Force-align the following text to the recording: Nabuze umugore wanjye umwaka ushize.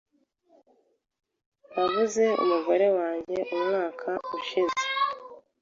Nabuze 1.71 2.25
umugore 2.43 2.87
wanjye 2.97 3.37
umwaka 3.55 4.09
ushize. 4.37 4.81